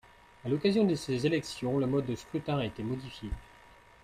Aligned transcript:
À 0.43 0.49
l'occasion 0.49 0.83
de 0.83 0.95
ces 0.95 1.27
élections, 1.27 1.77
le 1.77 1.85
mode 1.85 2.07
de 2.07 2.15
scrutin 2.15 2.57
a 2.57 2.65
été 2.65 2.81
modifié. 2.81 3.29